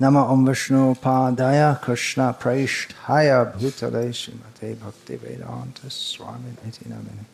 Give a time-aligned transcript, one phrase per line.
[0.00, 7.24] Nama Om Vishnu Padaya Krishna Praishtaya Bhutale Srimate Bhakti Vedanta Swami Niti Namini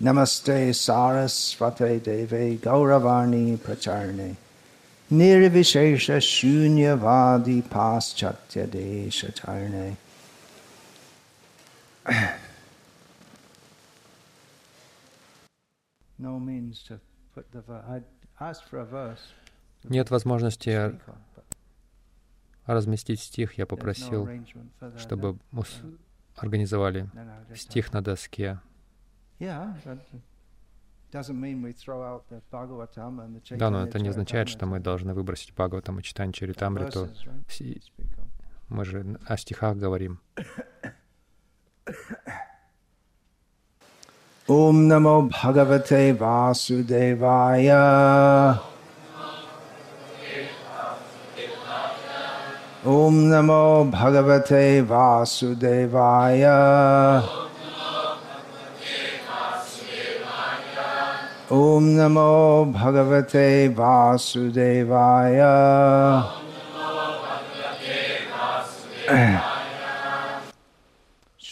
[0.00, 4.36] Namaste Sarasvate Deve Gauravani Pracharne
[5.10, 9.96] Nirvishesha Shunyavadi Paschatya Desha Charne
[16.20, 17.00] No means to
[17.34, 17.84] put the verse.
[17.88, 18.02] I
[18.44, 19.32] asked for a verse.
[19.84, 20.98] Нет возможности
[22.66, 23.54] разместить стих.
[23.54, 24.28] Я попросил,
[24.96, 25.38] чтобы
[26.36, 27.08] организовали
[27.54, 28.58] стих на доске.
[29.40, 29.76] Да,
[33.70, 37.08] но это не означает, что мы должны выбросить Бхагаватам и читать Чаритамриту.
[38.68, 40.20] Мы же о стихах говорим.
[44.46, 47.70] Ом намо Бхагавате Васудевая.
[52.91, 56.43] ॐ नमो भगवते वासुदेवाय
[61.59, 62.31] ॐ नमो
[62.79, 63.47] भगवते
[63.79, 65.41] वासुदेवाय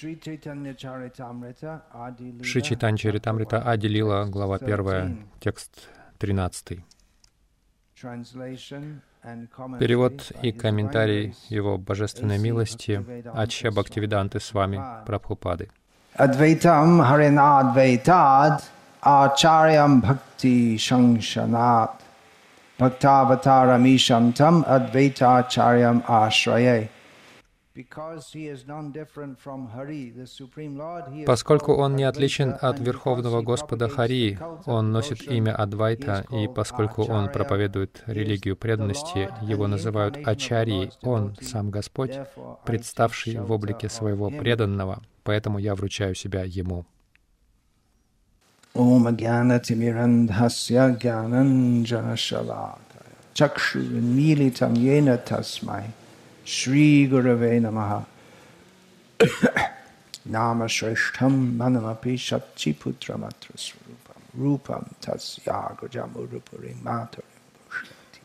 [0.01, 1.83] Шри Чайтанья Чаритамрита
[3.61, 6.83] Ади Лила, глава 1, текст 13.
[9.78, 13.02] Перевод и комментарий Его Божественной милости
[13.34, 15.70] Ача Бхактивиданты с вами Прабхупады.
[16.12, 18.62] Адвайтам Харинадвайтад
[19.00, 22.02] Ачарьям Бхакти Шангшанат
[22.78, 26.90] Бхактаватарамишам Там Адвайтачарьям Ашрае
[31.26, 37.30] Поскольку он не отличен от Верховного Господа Хари, он носит имя Адвайта, и поскольку он
[37.30, 42.18] проповедует религию преданности, его называют Ачарьей, он, сам Господь,
[42.64, 46.86] представший в облике своего преданного, поэтому я вручаю себя ему.
[53.34, 55.84] Чакшу милитам тасмай
[56.46, 58.06] Shri Gurave Namaha.
[60.26, 67.22] Nama Shreshtham Manamapi Shatchi Putra Matra Swarupam Rupam Tasya Gajamurupurim Matarim
[67.68, 68.22] Pushati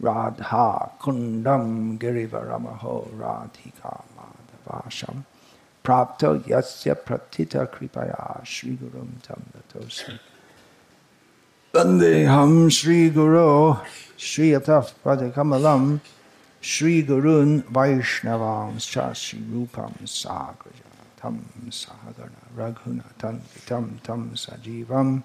[0.00, 5.24] Radha Kundam Girivaramaho Radhika Madhavasham
[5.84, 10.20] Prapto Yasya Pratita Kripaya Shri Gurum Tam Datosmi
[11.72, 13.76] Vandeham Shri Guru
[14.16, 16.00] Shri Ataf Padakamalam
[16.64, 25.22] Shri Gurun Vaishnavanscha Shri Rupam Sagraja Tam Sahagana Raghunatam Vitam Tam Sajivam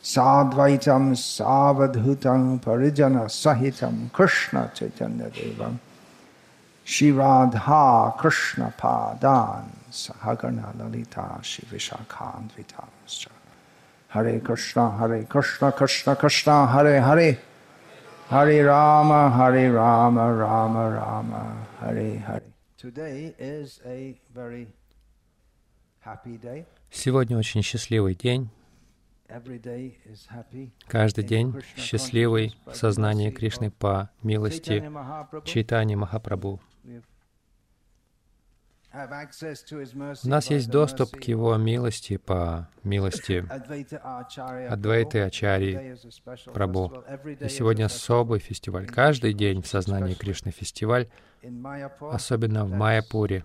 [0.00, 5.80] Sadvaitam Savadhutam Parijana Sahitam Krishna Chaitanya Devam
[6.84, 13.28] Shri Radha Krishna Padan Sahagana Lalita Vitamscha
[14.10, 17.38] Hare Krishna Hare Krishna Krishna Krishna Hare Hare
[18.30, 22.42] Hare Rama, Hare Rama, Rama Rama, Hare Hare.
[22.76, 24.66] Today is a very
[26.00, 26.66] happy day.
[26.90, 28.50] Сегодня очень счастливый день.
[30.86, 34.84] Каждый день счастливый в сознании Кришны по милости
[35.46, 36.60] Чайтани Махапрабху.
[40.24, 43.44] У нас есть доступ к Его милости по милости
[44.68, 45.96] Адвайты Ачари
[46.52, 47.04] Прабу.
[47.40, 48.86] И сегодня особый фестиваль.
[48.86, 51.08] Каждый день в сознании Кришны фестиваль,
[52.00, 53.44] особенно в Майяпуре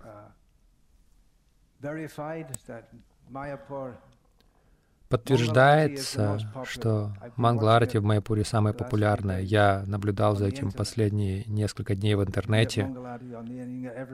[5.13, 9.41] подтверждается, что Мангларати в Майпуре самая популярная.
[9.41, 12.91] Я наблюдал за этим последние несколько дней в интернете.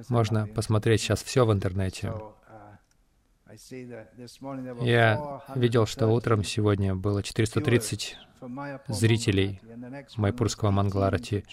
[0.10, 2.14] Можно посмотреть сейчас все в интернете.
[4.82, 8.18] Я видел, что утром сегодня было 430
[8.90, 9.62] зрителей
[10.18, 11.46] Майпурского Мангларати.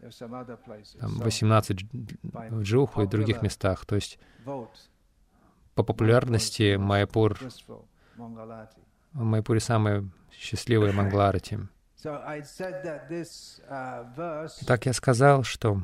[0.00, 1.86] 18
[2.22, 3.84] в Джуху и других местах.
[3.84, 4.20] То есть
[5.74, 7.38] по популярности Майпур,
[8.16, 11.58] в Майпуре самые счастливые Мангларати.
[14.66, 15.82] Так я сказал, что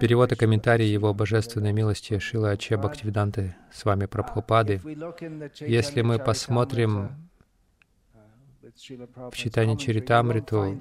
[0.00, 4.80] Перевод и комментарий Его Божественной милости Шила Аче Бхактивиданты с вами Прабхупады.
[5.60, 7.27] Если мы посмотрим
[8.78, 10.76] в читании Чаритамриту,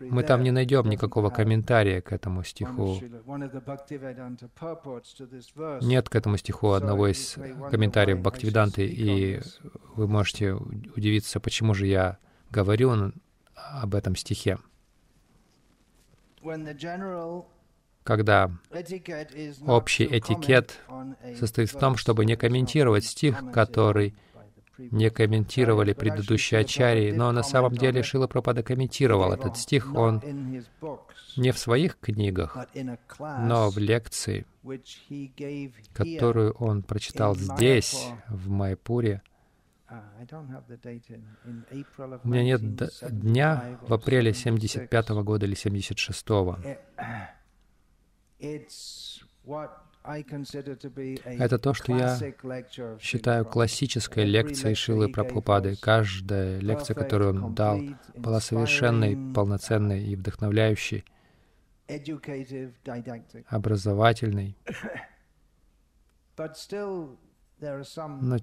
[0.00, 2.98] мы там не найдем никакого комментария к этому стиху.
[5.82, 7.36] Нет к этому стиху одного из
[7.70, 9.40] комментариев Бхактивиданты, и
[9.94, 12.18] вы можете удивиться, почему же я
[12.50, 13.12] говорю
[13.54, 14.58] об этом стихе.
[18.04, 18.50] Когда
[19.66, 20.80] общий этикет
[21.38, 24.16] состоит в том, чтобы не комментировать стих, который
[24.78, 30.22] не комментировали предыдущие ачарии, но на самом деле Шила Пропада комментировал этот стих, он
[31.36, 32.56] не в своих книгах,
[33.18, 34.46] но в лекции,
[35.92, 39.22] которую он прочитал здесь, в Майпуре.
[42.24, 42.60] У меня нет
[43.10, 46.56] дня в апреле 75 -го года или 76 -го.
[50.04, 52.18] Это то, что я
[53.00, 55.76] считаю классической лекцией Шилы Прабхупады.
[55.76, 57.80] Каждая лекция, которую он дал,
[58.16, 61.04] была совершенной, полноценной и вдохновляющей,
[63.48, 64.56] образовательной.
[68.20, 68.38] Но,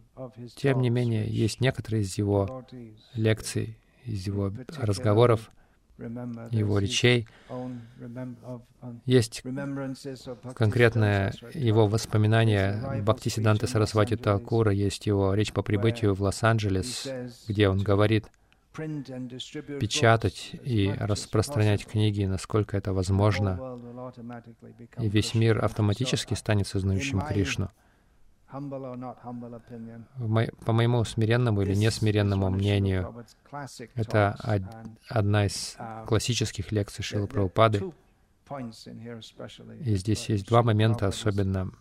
[0.56, 2.65] тем не менее, есть некоторые из его
[3.13, 5.51] лекций, из его разговоров,
[6.51, 7.27] его речей.
[9.05, 9.43] Есть
[10.55, 17.07] конкретное его воспоминание Бхактисиданта Сарасвати Такура, есть его речь по прибытию в Лос-Анджелес,
[17.47, 18.27] где он говорит
[19.79, 23.79] печатать и распространять книги, насколько это возможно,
[24.99, 27.71] и весь мир автоматически станет сознающим Кришну
[28.49, 28.59] по
[30.73, 33.25] моему смиренному или несмиренному мнению,
[33.95, 34.35] это
[35.07, 37.91] одна из uh, классических лекций Шилы Прабхупады.
[39.81, 41.71] И здесь есть два момента особенно,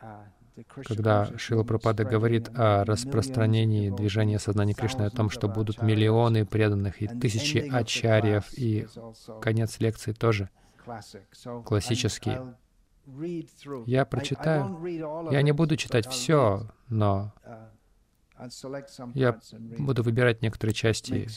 [0.00, 0.24] uh,
[0.86, 7.02] когда Шила Прабхупада говорит о распространении движения сознания Кришны, о том, что будут миллионы преданных
[7.02, 8.86] и тысячи ачарьев, и
[9.40, 10.48] конец лекции тоже
[11.64, 12.38] классический.
[13.86, 14.78] Я прочитаю.
[15.30, 19.40] Я не буду читать все, но uh, я
[19.78, 21.28] буду выбирать некоторые части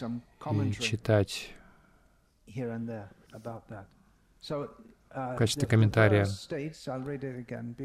[0.52, 1.54] и читать
[5.16, 6.28] в качестве комментария.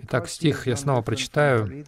[0.05, 1.85] Итак, стих я снова прочитаю.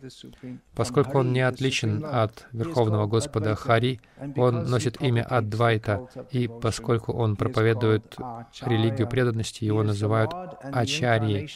[0.74, 4.00] Поскольку он не отличен от Верховного Господа Хари,
[4.36, 8.16] он носит имя Адвайта, и поскольку он проповедует
[8.62, 11.50] религию преданности, его называют Ачарьей.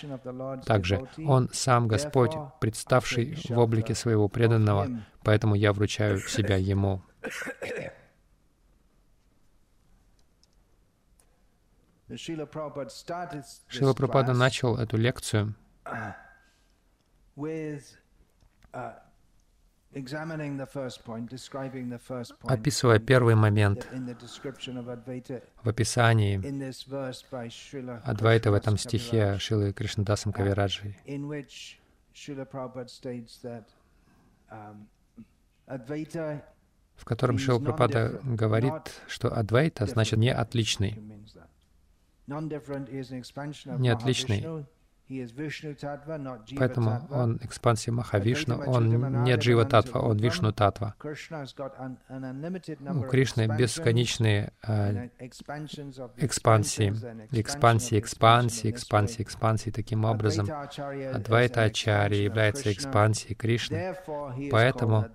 [0.64, 4.88] Также он сам Господь, представший в облике своего преданного,
[5.22, 7.02] поэтому я вручаю себя ему.
[12.14, 15.55] Шила Прабхупада начал эту лекцию.
[18.73, 18.93] uh,
[22.43, 23.88] описывая первый момент
[25.62, 26.41] в описании
[28.08, 30.94] Адвайта в этом стихе Шилы Кришнадасом uh, Кавираджи,
[36.94, 41.03] в котором Шила Прабхупада говорит, что Адвайта значит не отличный
[42.26, 44.67] не отличный.
[46.58, 50.96] Поэтому он экспансия Махавишну, он не Джива Татва, он Вишну Татва.
[50.99, 56.90] У Кришны бесконечные э, экспансии,
[57.37, 59.70] экспансии, экспансии, экспансии, экспансии.
[59.70, 63.94] Таким образом, Адвайта Ачарья является экспансией Кришны,
[64.50, 65.06] поэтому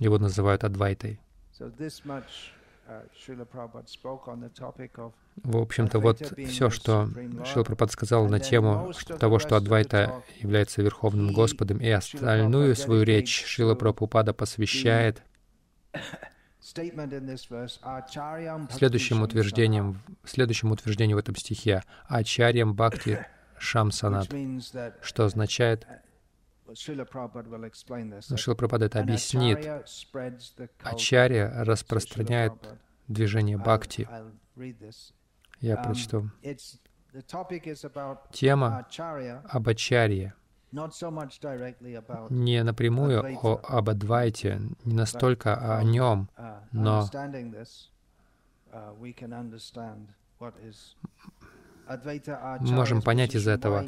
[0.00, 1.20] его называют Адвайтой.
[5.44, 7.08] В общем-то, вот все, что
[7.44, 13.44] Шила Прабхупада сказал на тему того, что Адвайта является Верховным Господом, и остальную свою речь
[13.44, 15.22] Шила Прабхупада посвящает
[18.70, 21.82] следующим утверждением, следующему утверждению в этом стихе.
[22.06, 23.26] «Ачарьям Бхакти
[23.58, 24.28] Шамсанат»,
[25.02, 25.86] что означает,
[26.74, 27.04] Шила
[28.54, 29.58] Прабхупада это объяснит.
[30.82, 32.52] Ачарья распространяет
[33.06, 34.08] движение бхакти.
[35.60, 36.30] Я um, прочту.
[38.32, 38.86] Тема
[39.48, 40.34] об Ачарье
[42.30, 47.08] не напрямую о, об Адвайте, не настолько о нем, uh, но
[52.60, 53.86] можем понять из этого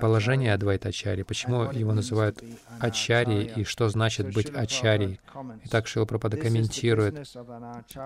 [0.00, 2.42] положение Адвайта Ачари, почему его называют
[2.80, 5.20] Ачари и что значит быть Ачари.
[5.64, 7.28] Итак, Шила Пропада комментирует,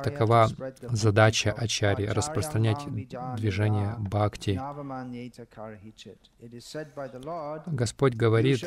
[0.03, 0.49] такова
[0.83, 2.85] задача Ачари— распространять
[3.37, 4.61] движение Бхакти.
[7.67, 8.65] Господь говорит,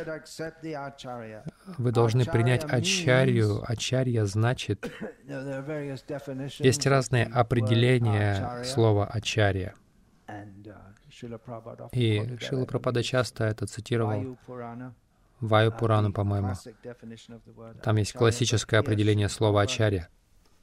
[1.77, 3.63] вы должны принять Ачарью.
[3.65, 4.91] Ачарья значит...
[6.59, 9.75] Есть разные определения слова Ачарья.
[11.91, 14.37] И Шила Прабхада часто это цитировал.
[15.39, 16.53] Ваю Пурану, по-моему.
[17.83, 20.09] Там есть классическое определение слова «ачарья».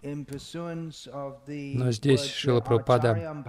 [0.02, 3.44] Но здесь Шила Прабхупада,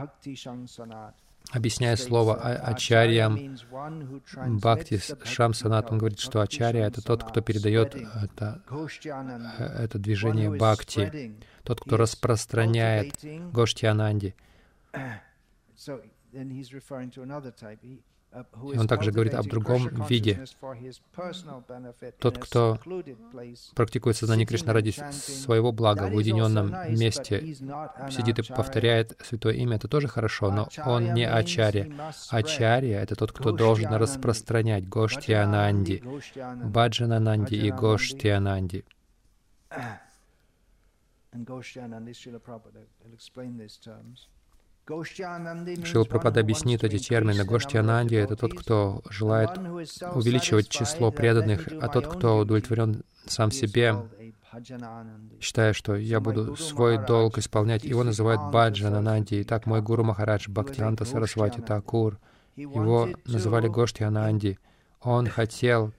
[1.52, 3.58] объясняя слово «ачарьям»,
[4.60, 8.62] Бхакти Шамсанат, он говорит, что ачарья— это тот, кто передает это,
[9.58, 13.16] это движение Бхакти, тот, кто распространяет
[13.52, 14.36] Гоштиананди.
[18.78, 20.44] Он также говорит об другом виде.
[22.20, 22.80] Тот, кто
[23.76, 27.54] практикует сознание Кришны ради своего блага в уединенном месте,
[28.10, 31.92] сидит и повторяет святое имя, это тоже хорошо, но он не ачарья.
[32.30, 36.04] Ачарья— это тот, кто должен распространять Гоштиананди,
[36.64, 38.84] Баджанананди и Гоштиананди.
[41.36, 44.28] And Goshtianandi, Srila Prabhupada will explain these terms.
[44.86, 47.46] Шил Прабхада объяснит эти термины.
[47.46, 53.96] Гоштиананди— это тот, кто желает увеличивать число преданных, а тот, кто удовлетворен сам себе,
[55.40, 57.86] считая, что я буду свой долг исполнять.
[57.86, 59.42] Его называют Баджанананди.
[59.44, 62.20] Итак, мой гуру Махарадж Бхактианта Сарасвати Такур,
[62.56, 64.60] его называли Гоштиананди.
[65.02, 65.94] Он хотел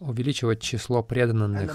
[0.00, 1.74] увеличивать число преданных.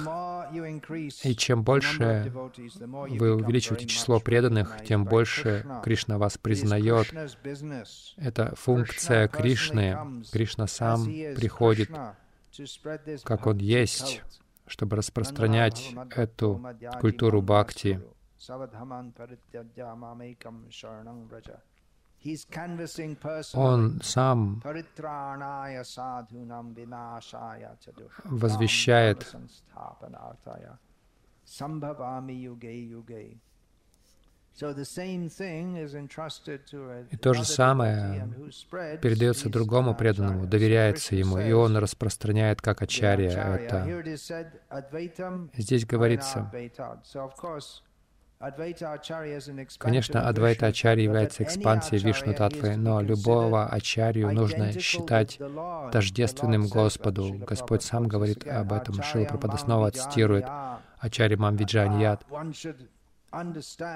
[1.23, 7.13] И чем больше вы увеличиваете число преданных, тем больше Кришна вас признает.
[8.17, 10.23] Это функция Кришны.
[10.31, 11.89] Кришна сам приходит,
[13.23, 14.21] как Он есть,
[14.65, 16.65] чтобы распространять эту
[17.01, 18.01] культуру бхакти.
[23.53, 24.61] Он сам
[28.23, 29.35] возвещает.
[37.11, 38.29] и то же самое
[39.01, 43.85] передается другому преданному, доверяется ему, и он распространяет как ачарья это.
[45.57, 46.51] Здесь говорится,
[49.77, 55.39] Конечно, Адвайта Ачарья является экспансией Вишну Татвы, но любого Ачарью нужно считать
[55.91, 57.33] тождественным Господу.
[57.47, 59.01] Господь сам говорит об этом.
[59.01, 60.45] Шила Прабхада снова цитирует
[60.99, 62.25] Ачарья Мам Виджаньят.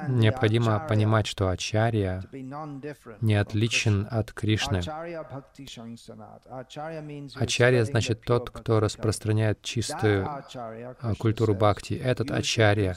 [0.07, 2.23] Необходимо понимать, что Ачарья
[3.21, 4.81] не отличен от Кришны.
[7.35, 11.93] Ачарья значит тот, кто распространяет чистую а, культуру бхакти.
[11.93, 12.95] Этот Ачарья,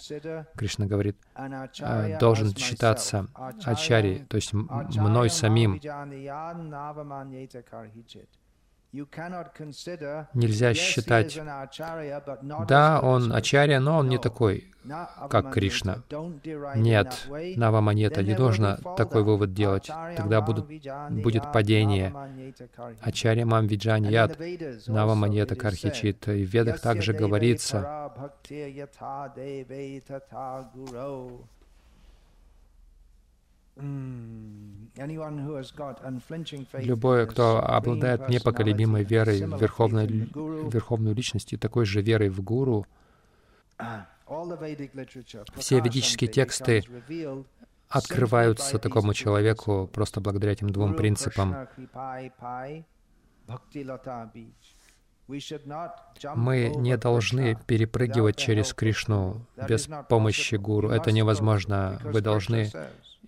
[0.56, 3.26] Кришна говорит, а, должен считаться
[3.64, 5.80] Ачарьей, то есть мной самим.
[8.92, 11.40] Нельзя считать,
[12.68, 14.70] да, он ачарья, но он не такой,
[15.30, 16.02] как Кришна.
[16.74, 19.90] Нет, Наваманета, не нужно такой вывод делать.
[20.16, 20.68] Тогда будут,
[21.10, 22.14] будет падение.
[23.00, 24.38] Ачарья Мам Виджани Яд,
[24.86, 26.28] Наваманета Кархичит.
[26.28, 28.12] И в Ведах также говорится,
[36.74, 42.86] Любой, кто обладает непоколебимой верой в верховной, верховную личность и такой же верой в гуру,
[45.56, 46.84] все ведические тексты
[47.88, 51.68] открываются такому человеку просто благодаря этим двум принципам.
[56.34, 60.90] Мы не должны перепрыгивать через Кришну без помощи гуру.
[60.90, 62.00] Это невозможно.
[62.04, 62.70] Вы должны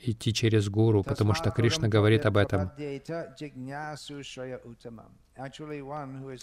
[0.08, 2.70] идти через гуру, потому что Кришна говорит об этом.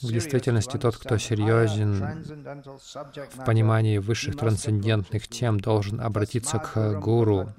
[0.02, 2.24] В действительности тот, кто серьезен
[3.36, 7.50] в понимании высших трансцендентных тем, должен обратиться к гуру.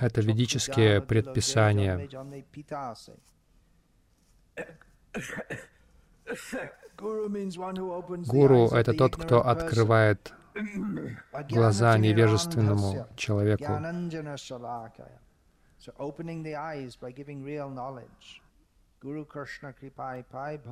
[0.00, 2.08] Это ведические предписания.
[8.26, 10.34] Гуру— это тот, кто открывает
[11.50, 13.72] глаза невежественному человеку.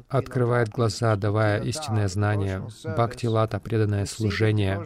[0.09, 2.63] Открывает глаза, давая истинное знание.
[2.85, 4.85] Бхакти Лата— преданное служение.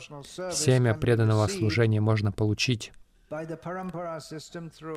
[0.53, 2.93] Семя преданного служения можно получить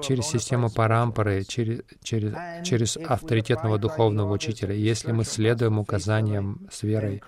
[0.01, 2.33] через систему парампары, через, через,
[2.65, 4.73] через авторитетного духовного учителя.
[4.73, 7.21] Если мы следуем указаниям с верой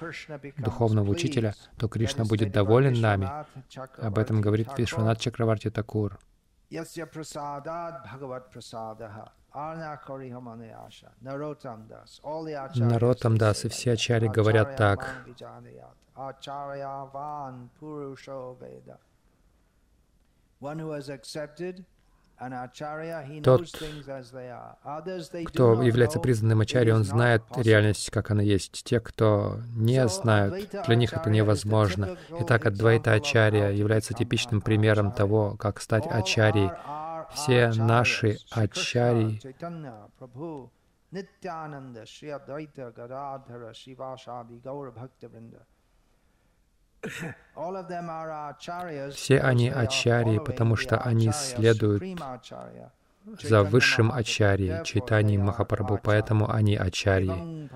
[0.57, 3.29] духовного учителя, то Кришна будет доволен нами.
[3.97, 6.19] Об этом говорит Вишванат Чакраварти Такур.
[12.75, 15.25] Наротам Дас и все ачари говорят так.
[23.43, 23.67] Тот,
[25.45, 28.83] кто является признанным ачарьей, он знает реальность, как она есть.
[28.83, 32.17] Те, кто не знают, для них это невозможно.
[32.39, 36.71] Итак, Адвайта Ачарья является типичным примером того, как стать ачарьей.
[37.33, 39.41] Все наши ачарьи
[49.11, 52.03] все они ачарьи, потому что они следуют
[53.41, 57.69] за высшим ачарьей, читанием Махапрабху, поэтому они ачарьи.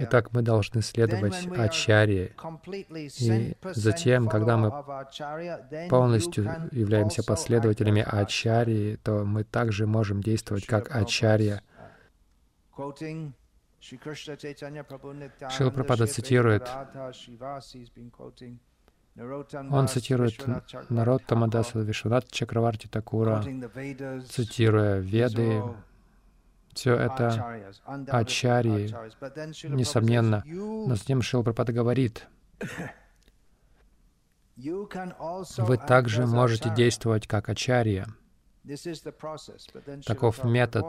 [0.00, 2.34] Итак, мы должны следовать ачарье.
[3.20, 4.70] И затем, когда мы
[5.88, 11.62] полностью являемся последователями ачарьи, то мы также можем действовать как ачарья.
[15.50, 16.68] Шила Прабхада цитирует,
[19.70, 20.44] он цитирует
[20.88, 23.42] народ Тамадаса Вишванат Чакраварти Такура,
[24.28, 25.62] цитируя Веды,
[26.72, 27.74] все это
[28.08, 28.94] ачарьи,
[29.68, 30.44] несомненно.
[30.46, 32.28] Но затем Шила Прабхада говорит,
[34.56, 38.06] вы также можете действовать как ачарья.
[40.04, 40.86] Таков метод.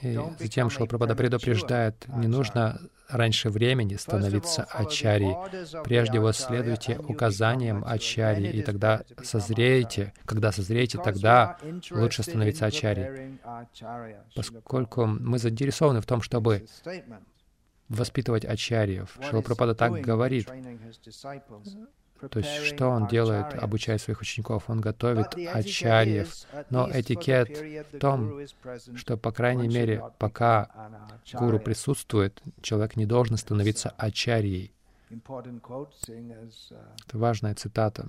[0.00, 5.36] И затем Шилпрапада предупреждает, не нужно раньше времени становиться ачарьей.
[5.84, 10.12] Прежде вы следуйте указаниям ачарьи, и тогда созреете.
[10.24, 11.58] Когда созреете, тогда
[11.90, 13.38] лучше становиться ачарьей.
[14.34, 16.66] Поскольку мы заинтересованы в том, чтобы
[17.88, 19.18] воспитывать ачарьев.
[19.28, 20.48] Шилапрапада так говорит.
[22.28, 24.68] То есть, что он делает, обучая своих учеников?
[24.68, 26.34] Он готовит ачарьев.
[26.68, 27.48] Но этикет
[27.92, 28.40] в том,
[28.96, 30.68] что, по крайней мере, пока
[31.32, 34.74] гуру присутствует, человек не должен становиться ачарьей.
[35.08, 35.88] Это
[37.12, 38.08] важная цитата.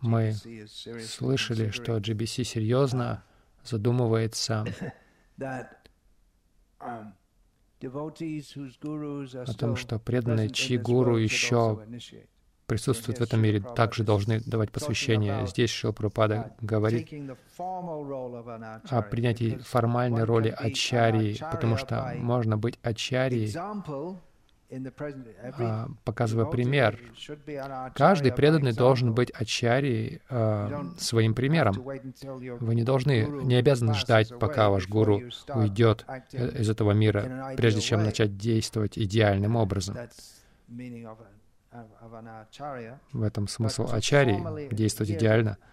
[0.00, 3.24] Мы слышали, что GBC серьезно
[3.64, 4.64] задумывается
[7.86, 11.80] о том, что преданные, чьи гуру еще
[12.66, 15.46] присутствуют в этом мире, также должны давать посвящение.
[15.46, 17.08] Здесь Шилпрапада говорит
[17.58, 24.16] о принятии формальной роли ачарьи, потому что можно быть ачарьей а,
[26.04, 26.98] показывая пример.
[27.94, 31.74] Каждый преданный должен быть ачарьей а, своим примером.
[31.82, 35.22] Вы не должны, не обязаны ждать, пока ваш гуру
[35.54, 39.96] уйдет э, из этого мира, прежде чем начать действовать идеальным образом.
[43.12, 45.58] В этом смысл ачарьи— действовать идеально—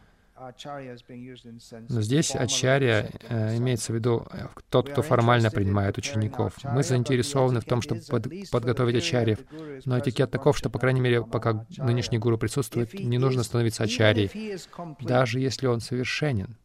[1.90, 6.56] но здесь ачарья э, имеется в виду э, тот, кто формально принимает учеников.
[6.64, 9.40] Мы заинтересованы в том, чтобы под, подготовить ачарьев,
[9.86, 14.58] но этикет таков, что, по крайней мере, пока нынешний гуру присутствует, не нужно становиться ачарьей,
[15.00, 16.58] даже если он совершенен.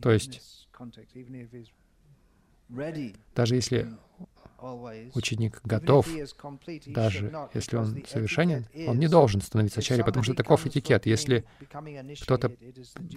[0.00, 0.68] То есть,
[3.34, 3.88] даже если
[5.14, 6.08] ученик готов,
[6.86, 11.06] даже если он совершенен, он не должен становиться ачарьей, потому что таков этикет.
[11.06, 11.44] Если
[12.22, 12.52] кто-то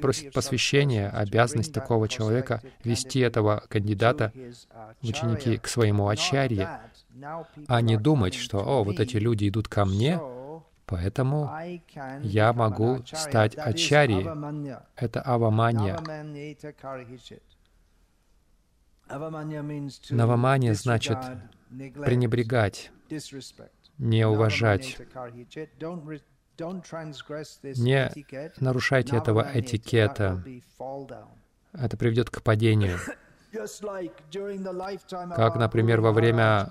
[0.02, 4.34] просит посвящения, обязанность такого человека вести этого кандидата
[5.02, 6.82] в ученики к своему ачарье,
[7.67, 10.19] а не думать, что, о, вот эти люди идут ко мне,
[10.89, 11.52] Поэтому
[12.23, 14.28] я могу стать ачарьей.
[14.95, 15.99] Это авамания.
[19.10, 21.17] Навамания значит
[21.69, 22.91] пренебрегать,
[23.98, 24.98] не уважать.
[27.78, 28.12] Не
[28.60, 30.43] нарушайте этого этикета.
[31.74, 32.98] Это приведет к падению.
[35.36, 36.69] Как, например, во время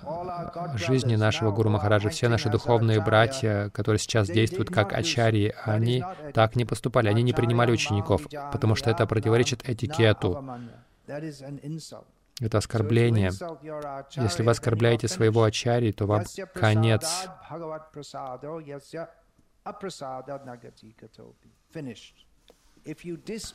[0.75, 6.55] жизни нашего Гуру Махараджа, все наши духовные братья, которые сейчас действуют как ачарьи, они так
[6.55, 8.21] не поступали, они не принимали учеников,
[8.53, 10.41] потому что это противоречит этикету.
[12.39, 13.31] Это оскорбление.
[14.15, 16.23] Если вы оскорбляете своего ачари, то вам
[16.53, 17.27] конец.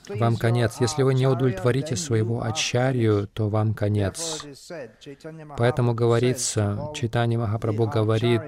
[0.09, 0.77] Вам конец.
[0.81, 4.45] Если вы не удовлетворите своего ачарью, то вам конец.
[5.57, 8.43] Поэтому говорится, Читани Махапрабху говорит,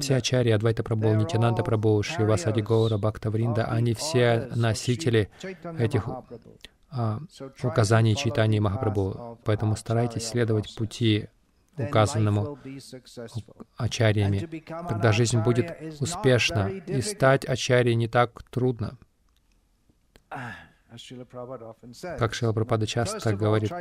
[0.00, 5.30] все ачарьи Адвайта Прабху, Нитянанда Прабху, Шривасади Гаура Бхактавринда, они все носители
[5.78, 6.08] этих
[6.90, 7.20] а,
[7.62, 9.38] указаний Читани Махапрабху.
[9.44, 11.28] Поэтому старайтесь следовать пути
[11.76, 12.58] указанному
[13.76, 14.62] ачарьями.
[14.88, 18.98] Тогда жизнь будет успешна, и стать ачарьей не так трудно.
[22.18, 23.72] Как Шила Прабхупада часто говорит,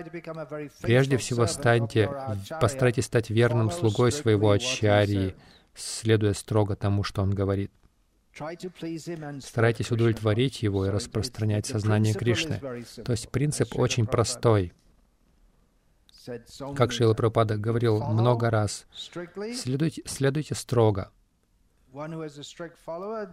[0.82, 2.10] прежде всего станьте,
[2.60, 5.36] постарайтесь стать верным слугой своего ачарьи,
[5.76, 7.72] следуя строго тому, что он говорит.
[9.42, 12.60] Старайтесь удовлетворить его и распространять сознание Кришны.
[13.06, 14.74] То есть принцип очень простой.
[16.76, 18.86] Как Шила Прабхупада говорил много раз,
[19.54, 21.12] следуйте, следуйте строго.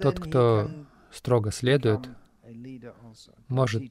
[0.00, 0.70] Тот, кто
[1.11, 2.00] строго следует,
[3.48, 3.83] может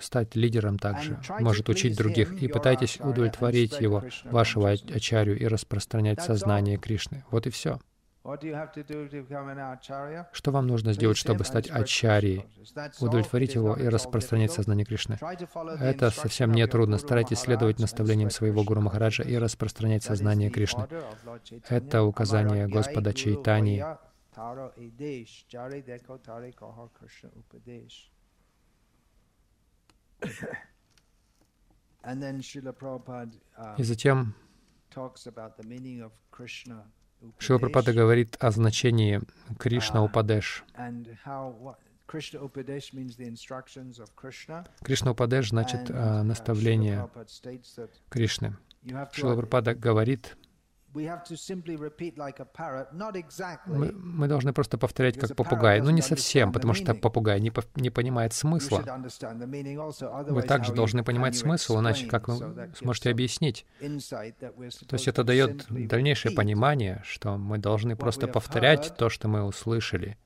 [0.00, 2.32] стать лидером также, может учить других.
[2.42, 7.24] И пытайтесь удовлетворить его, вашего ачарю, и распространять сознание Кришны.
[7.30, 7.80] Вот и все.
[10.32, 12.44] Что вам нужно сделать, чтобы стать ачарьей?
[13.00, 15.16] Удовлетворить его и распространять сознание Кришны.
[15.80, 16.98] Это совсем не трудно.
[16.98, 20.88] Старайтесь следовать наставлениям своего Гуру Махараджа и распространять сознание Кришны.
[21.68, 23.84] Это указание Господа Чайтани.
[33.78, 34.34] И затем
[37.38, 39.20] Шила Прабхупада говорит о значении
[39.58, 40.64] Кришна Упадеш.
[44.82, 47.08] Кришна Упадеш значит uh, наставление
[48.08, 48.56] Кришны.
[49.12, 50.36] Шила Прабхупада говорит,
[53.66, 55.80] мы, мы должны просто повторять как попугай.
[55.80, 58.84] Ну, не совсем, потому что попугай не, по, не понимает смысла.
[60.28, 63.66] Вы также должны понимать смысл, иначе как вы сможете объяснить?
[63.78, 70.16] То есть это дает дальнейшее понимание, что мы должны просто повторять то, что мы услышали.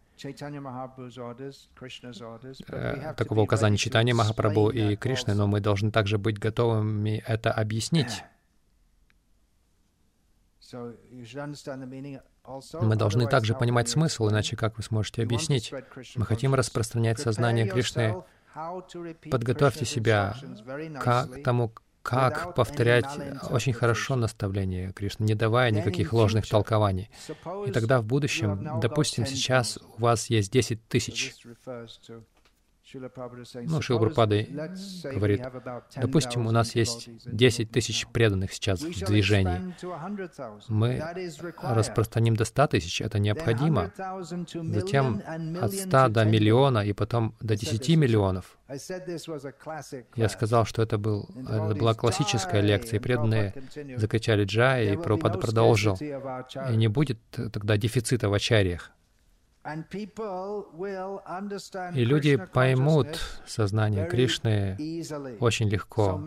[2.69, 8.23] Э, такого указания читания Махапрабху и Кришны, но мы должны также быть готовыми это объяснить.
[12.81, 15.73] Мы должны также понимать смысл, иначе как вы сможете объяснить?
[16.17, 18.23] Мы хотим распространять сознание Кришны.
[19.31, 20.35] Подготовьте себя
[21.01, 23.07] к тому, как повторять
[23.51, 27.11] очень хорошо наставление Кришны, не давая никаких ложных толкований.
[27.67, 31.35] И тогда в будущем, допустим, сейчас у вас есть 10 тысяч
[32.95, 34.47] ну, Шила Прабхупада
[35.05, 35.43] говорит,
[35.97, 39.75] допустим, у нас есть 10 тысяч преданных сейчас в движении.
[40.69, 41.03] Мы
[41.63, 43.93] распространим до 100 тысяч, это необходимо.
[43.97, 45.23] Затем
[45.61, 48.59] от 100 до миллиона и потом до 10 миллионов.
[50.17, 53.55] Я сказал, что это, был, это была классическая лекция, и преданные
[53.97, 55.97] закричали «Джай», и Прабхупада продолжил.
[55.97, 58.93] И не будет тогда дефицита в ачарьях.
[61.95, 64.77] И люди поймут сознание Кришны
[65.39, 66.23] очень легко.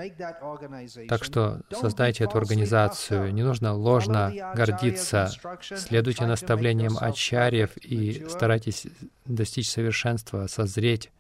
[1.10, 3.34] Так что создайте эту организацию.
[3.34, 5.32] Не нужно ложно гордиться.
[5.62, 8.86] Следуйте наставлениям ачарьев и старайтесь
[9.26, 11.12] достичь совершенства, созреть.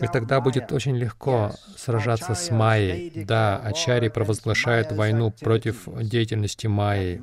[0.00, 3.24] И тогда будет очень легко сражаться с Майей.
[3.24, 7.20] Да, Ачари провозглашает войну против деятельности Майи.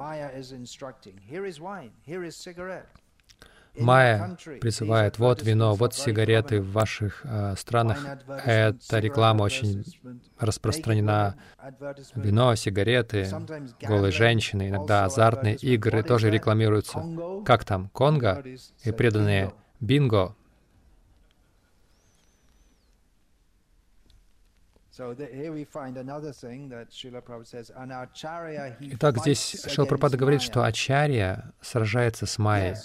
[3.77, 8.05] Майя призывает, вот вино, вот сигареты в ваших э, странах.
[8.45, 9.85] Эта реклама очень
[10.37, 11.37] распространена.
[12.15, 13.29] Вино, сигареты,
[13.81, 17.01] голые женщины, иногда азартные игры тоже рекламируются.
[17.45, 17.89] Как там?
[17.93, 18.43] Конго?
[18.83, 20.35] И преданные бинго
[28.79, 32.75] Итак, здесь Шила Прабхупада говорит, что Ачарья сражается с Майей.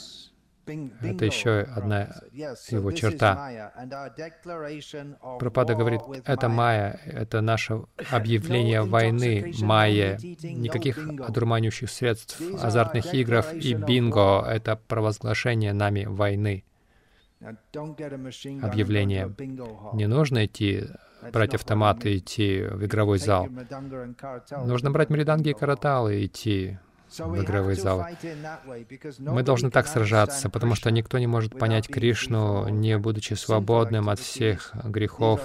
[0.66, 3.72] Это еще одна его черта.
[5.38, 10.18] Прабхупада говорит, это Майя, это наше объявление войны Майе.
[10.42, 16.64] Никаких одурманивающих средств, азартных игр и бинго— это провозглашение нами войны.
[18.62, 19.34] Объявление.
[19.92, 20.84] Не нужно идти
[21.32, 23.48] брать автомат и идти в игровой зал.
[24.64, 26.78] Нужно брать мриданги и караталы и идти
[27.18, 28.06] в игровые залы.
[29.18, 34.18] Мы должны так сражаться, потому что никто не может понять Кришну, не будучи свободным от
[34.18, 35.40] всех грехов.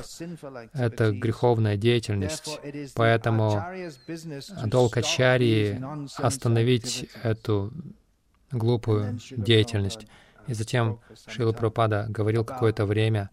[0.73, 2.59] Это греховная деятельность.
[2.95, 3.63] Поэтому
[4.65, 5.81] долг Ачарьи—
[6.17, 7.71] остановить эту
[8.51, 10.07] глупую деятельность.
[10.47, 13.29] И затем Шила Пропада говорил какое-то время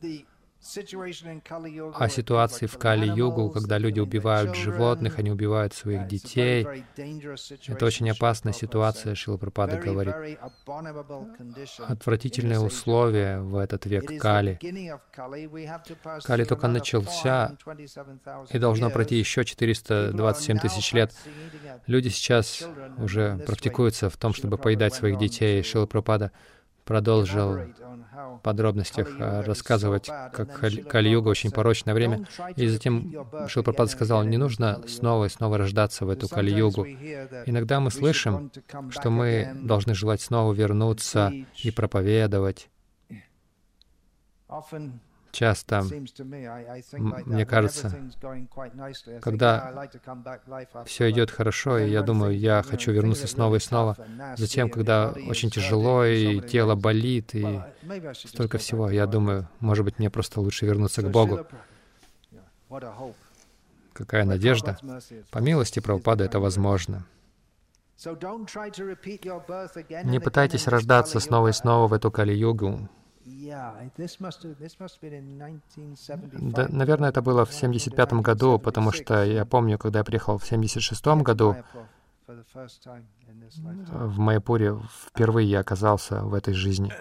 [1.94, 6.66] о ситуации в Кали-югу, когда люди убивают животных, они убивают своих детей.
[7.66, 10.14] Это очень опасная ситуация, Шилапрапада говорит.
[11.78, 14.58] Отвратительные условия в этот век Кали.
[16.24, 17.56] Кали только начался,
[18.50, 21.14] и должно пройти еще 427 тысяч лет.
[21.86, 22.66] Люди сейчас
[22.98, 25.62] уже практикуются в том, чтобы поедать своих детей.
[25.62, 26.32] Шилапрапада
[26.88, 32.26] продолжил в подробностях э, рассказывать, как Кали-юга очень порочное время.
[32.56, 33.12] И затем
[33.46, 36.86] Шилпрапад сказал, не нужно снова и снова рождаться в эту Кали-югу.
[37.44, 38.50] Иногда мы слышим,
[38.88, 41.30] что мы должны желать снова вернуться
[41.62, 42.70] и проповедовать
[45.38, 45.84] часто,
[46.92, 47.94] мне кажется,
[49.20, 49.88] когда
[50.84, 53.96] все идет хорошо, и я думаю, я хочу вернуться снова и снова,
[54.36, 57.60] затем, когда очень тяжело, и тело болит, и
[58.14, 61.46] столько всего, я думаю, может быть, мне просто лучше вернуться к Богу.
[63.92, 64.76] Какая надежда.
[65.30, 67.06] По милости Прабхупады это возможно.
[70.04, 72.88] Не пытайтесь рождаться снова и снова в эту Кали-югу.
[76.52, 80.46] Да, наверное, это было в 75 году, потому что я помню, когда я приехал в
[80.46, 81.56] 76 году,
[82.28, 86.92] в Майяпуре впервые я оказался в этой жизни.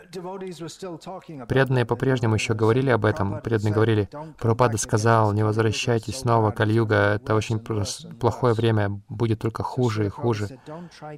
[1.47, 3.41] Преданные по-прежнему еще говорили об этом.
[3.41, 10.05] Преданные говорили, Прабхупада сказал, не возвращайтесь снова, Кальюга, это очень плохое время, будет только хуже
[10.05, 10.59] и хуже.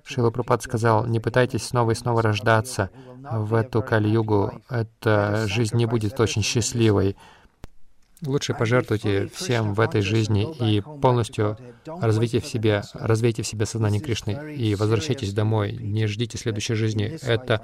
[0.06, 2.89] Шила Прабхупада сказал, не пытайтесь снова и снова рождаться
[3.22, 7.15] в эту Кальюгу, эта жизнь не будет очень счастливой.
[8.26, 14.02] Лучше пожертвуйте всем в этой жизни и полностью развейте в себе, развейте в себе сознание
[14.02, 15.74] Кришны и возвращайтесь домой.
[15.74, 17.18] Не ждите следующей жизни.
[17.22, 17.64] Это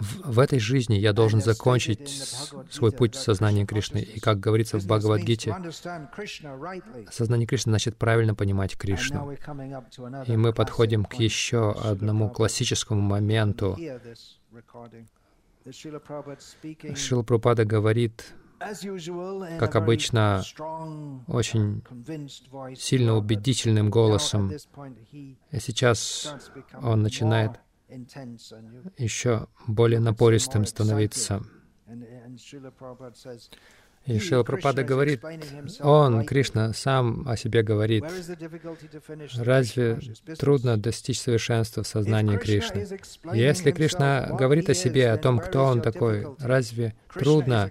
[0.00, 2.08] в, в этой жизни я должен закончить
[2.70, 3.98] свой путь в сознании Кришны.
[3.98, 5.56] И как говорится в Бхагавадгите,
[7.10, 9.32] сознание Кришны значит правильно понимать Кришну.
[10.26, 13.76] И мы подходим к еще одному классическому моменту,
[15.70, 18.34] Шила Прабхупада говорит,
[19.58, 20.42] как обычно,
[21.26, 21.82] очень
[22.76, 24.52] сильно убедительным голосом.
[25.12, 26.34] И сейчас
[26.80, 27.52] он начинает
[28.96, 31.44] еще более напористым становиться.
[34.06, 35.22] И Шила Прабхупада говорит,
[35.80, 38.04] он, Кришна, сам о себе говорит,
[39.36, 40.00] разве
[40.38, 42.86] трудно достичь совершенства в сознании Кришны?
[43.32, 47.70] Если Кришна говорит о себе, о том, кто он такой, разве трудно?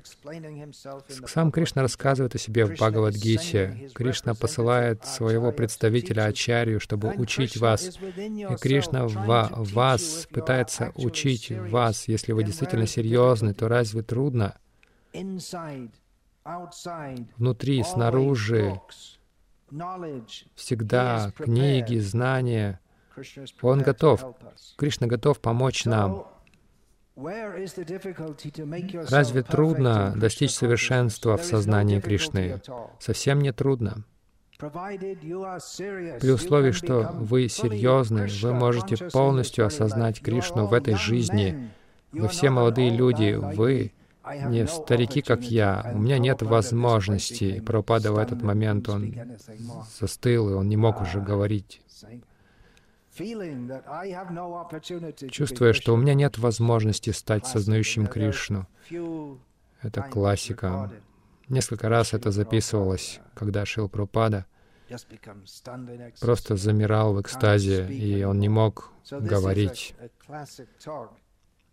[1.27, 3.89] Сам Кришна рассказывает о себе в Бхагавадгите.
[3.93, 7.97] Кришна посылает своего представителя Ачарью, чтобы учить вас.
[8.15, 12.07] И Кришна в вас пытается учить вас.
[12.07, 14.55] Если вы действительно серьезны, то разве трудно?
[17.37, 18.79] Внутри, снаружи,
[20.55, 22.79] всегда книги, знания.
[23.61, 24.35] Он готов.
[24.77, 26.27] Кришна готов помочь нам.
[29.09, 32.61] Разве трудно достичь совершенства в сознании Кришны?
[32.99, 34.03] Совсем не трудно.
[34.57, 41.69] При условии, что вы серьезны, вы можете полностью осознать Кришну в этой жизни.
[42.11, 45.91] Вы все молодые люди, вы не старики, как я.
[45.93, 47.59] У меня нет возможности.
[47.59, 49.15] Пропада в этот момент, он
[49.99, 51.81] застыл, и он не мог уже говорить.
[55.29, 58.67] Чувствуя, что у меня нет возможности стать сознающим Кришну.
[59.81, 60.91] Это классика.
[61.49, 64.45] Несколько раз это записывалось, когда Шил Пропада
[66.19, 69.95] просто замирал в экстазе, и он не мог говорить.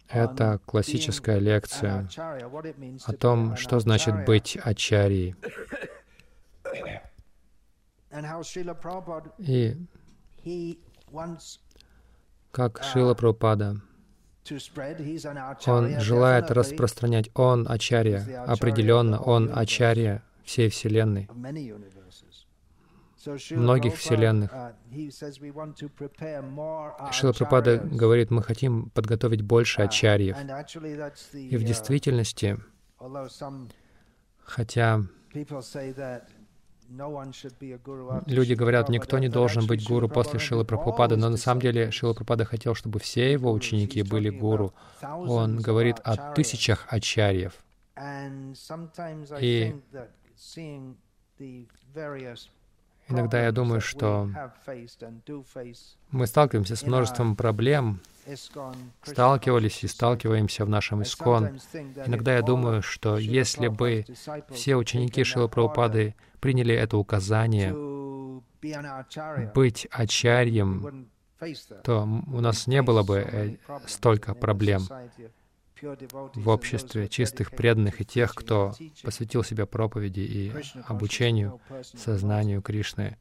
[0.08, 2.08] Это классическая лекция
[3.04, 5.34] о том, что значит быть ачарьей.
[9.38, 9.76] И
[12.50, 13.76] как Шила Прабхупада,
[15.66, 21.28] он желает распространять, он ачарья, определенно, он ачарья всей Вселенной
[23.50, 24.52] многих вселенных.
[24.52, 24.72] Uh,
[27.12, 30.36] Шила Прабхупада говорит, мы хотим подготовить больше uh, ачарьев.
[31.32, 32.58] И в uh, действительности,
[34.44, 35.02] хотя
[38.26, 42.14] Люди говорят, никто не должен быть гуру после Шилы Прабхупады, но на самом деле Шила
[42.14, 44.72] Прабхупада хотел, чтобы все его ученики были гуру.
[45.02, 47.52] Он говорит о тысячах ачарьев.
[49.40, 49.74] И
[53.08, 54.28] иногда я думаю, что
[56.10, 58.00] мы сталкиваемся с множеством проблем,
[59.02, 61.58] сталкивались и сталкиваемся в нашем Искон.
[62.06, 64.04] Иногда я думаю, что если бы
[64.50, 67.74] все ученики Шила приняли это указание
[69.54, 71.08] быть ачарьем,
[71.84, 74.82] то у нас не было бы э, столько проблем
[75.82, 80.52] в обществе чистых преданных и тех, кто посвятил себя проповеди и
[80.86, 83.16] обучению, сознанию Кришны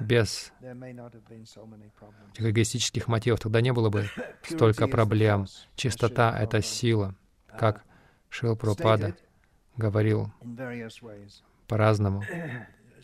[0.00, 0.52] без
[2.32, 4.08] этих эгоистических мотивов, тогда не было бы
[4.42, 5.46] столько проблем.
[5.74, 7.14] Чистота— это сила,
[7.58, 7.84] как
[8.28, 9.14] Шил Прабхупада
[9.76, 10.32] говорил
[11.66, 12.22] по-разному,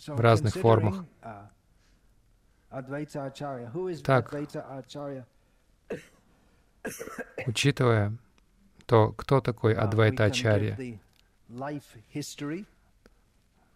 [0.06, 1.04] в разных формах.
[4.04, 4.34] Так,
[7.46, 8.16] учитывая
[8.88, 10.74] то, кто такой Адвайта Ачарья,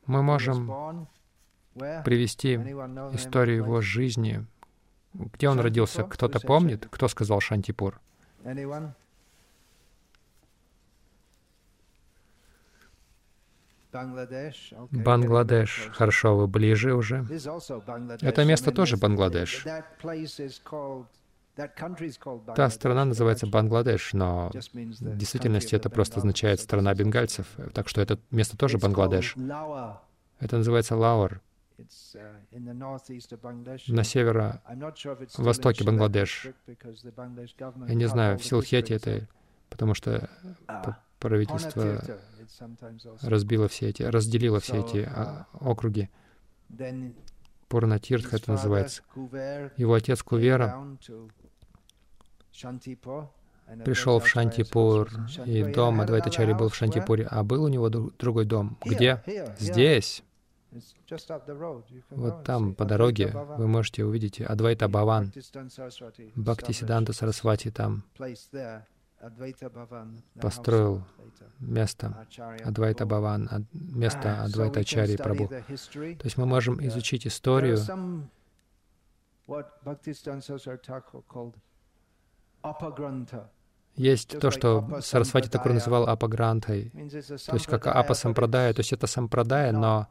[0.06, 1.06] мы можем
[1.74, 2.54] привести
[3.12, 4.46] историю его жизни.
[5.12, 6.02] Где он родился?
[6.04, 6.88] Кто-то помнит?
[6.90, 8.00] Кто сказал Шантипур?
[14.90, 15.90] Бангладеш.
[15.92, 17.26] Хорошо, вы ближе уже.
[18.22, 19.66] Это место тоже Бангладеш.
[21.54, 27.46] Та страна называется Бангладеш, но в действительности это просто означает «страна бенгальцев».
[27.74, 29.36] Так что это место тоже Бангладеш.
[30.40, 31.42] Это называется Лаур.
[33.88, 36.48] На северо-востоке Бангладеш.
[37.88, 39.28] Я не знаю, в Силхете это,
[39.68, 40.30] потому что
[41.18, 42.00] правительство
[43.22, 46.08] разбило все эти, разделило все эти а, округи.
[47.68, 49.02] Пурнатиртх это называется.
[49.76, 50.98] Его отец Кувера
[53.84, 55.10] пришел в Шантипур,
[55.46, 58.76] и дом Адвайтачари был в Шантипуре, а был у него другой дом.
[58.84, 59.22] Где?
[59.58, 60.22] Здесь.
[62.10, 65.30] Вот там, по дороге, вы можете увидеть Адвайта Баван,
[66.34, 68.04] Бхактисиданта Сарасвати там
[70.40, 71.04] построил
[71.60, 72.26] место
[72.64, 75.48] Адвайта Баван, место Адвайта Ачари Прабhu.
[75.48, 77.78] То есть мы можем изучить историю
[83.94, 86.90] есть то, что Сарасвати Такур называл апагрантой,
[87.46, 90.06] то есть как апа сампрадая, то есть это сампрадая, но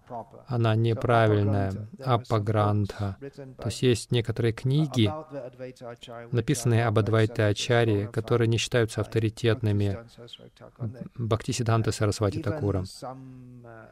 [0.46, 3.18] она неправильная, апагранта.
[3.58, 5.12] То есть есть некоторые книги,
[6.32, 9.98] написанные об Адвайте Ачаре, которые не считаются авторитетными
[11.16, 12.86] Бхактисиданта Сарасвати Такуром.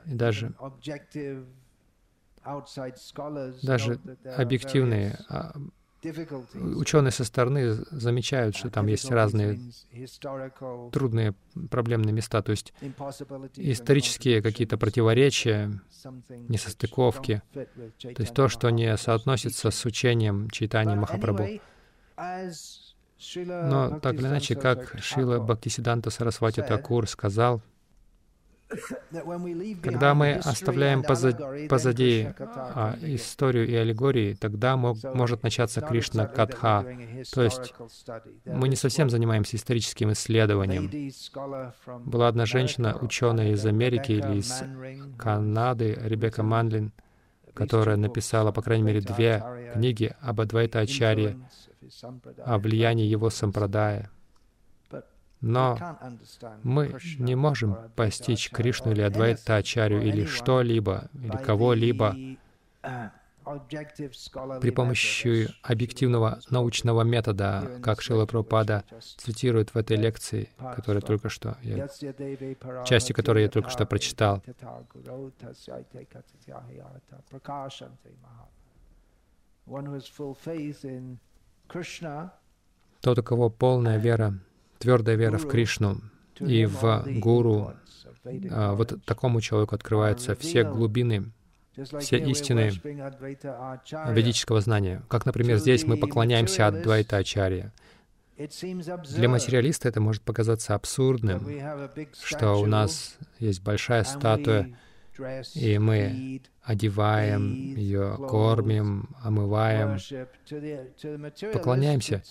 [0.05, 0.53] И даже
[3.63, 3.99] даже
[4.37, 5.17] объективные
[6.53, 9.59] ученые со стороны замечают, что там есть разные
[10.91, 11.33] трудные
[11.69, 12.73] проблемные места, то есть
[13.55, 15.81] исторические какие-то противоречия,
[16.47, 21.59] несостыковки, то есть то, что не соотносится с учением читания Махапрабху.
[23.35, 27.61] Но так или иначе, как Шила Бхактисиданта Сарасвати Такур сказал,
[29.81, 32.27] когда мы оставляем позади, позади
[33.01, 36.85] историю и аллегории, тогда мог, может начаться Кришна Катха.
[37.33, 37.73] То есть
[38.45, 40.89] мы не совсем занимаемся историческим исследованием.
[42.05, 44.63] Была одна женщина, ученая из Америки или из
[45.17, 46.91] Канады, Ребекка Манлин,
[47.53, 51.39] которая написала, по крайней мере, две книги об Адвайта Ачарье,
[52.45, 54.11] о влиянии его сампрадая.
[55.41, 55.97] Но
[56.63, 62.15] мы не можем постичь Кришну или Адвайта Ачарю или что-либо, или кого-либо
[64.61, 68.83] при помощи объективного научного метода, как Шила Прабхупада
[69.17, 71.87] цитирует в этой лекции, которая только что, я,
[72.85, 74.43] части которой я только что прочитал.
[83.01, 84.39] Тот, у кого полная вера
[84.79, 86.01] твердая вера в Кришну
[86.39, 87.73] и в Гуру,
[88.51, 91.31] а, вот такому человеку открываются все глубины,
[91.99, 92.71] все истины
[94.09, 95.03] ведического знания.
[95.07, 97.71] Как, например, здесь мы поклоняемся Адвайта Ачарья.
[98.37, 101.45] Для материалиста это может показаться абсурдным,
[102.23, 104.73] что у нас есть большая статуя,
[105.55, 109.97] и мы одеваем ее, кормим, омываем,
[111.51, 112.21] поклоняемся.